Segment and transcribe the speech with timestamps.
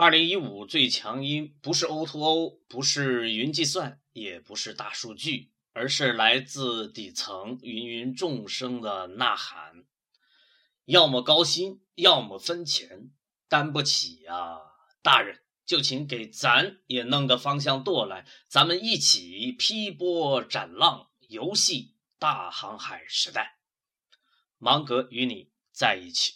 [0.00, 9.84] 二零一五最强音不是 O2O，不是云计算，也不是大数据，而是来自底层芸芸众生的呐喊。
[10.84, 13.10] 要么高薪，要么分钱，
[13.48, 14.60] 担不起呀！
[15.02, 23.58] 大人，就请给咱也弄个方向舵来，咱们一起劈波斩浪，游戏大航海时代。
[24.58, 26.34] 芒格与你在一起。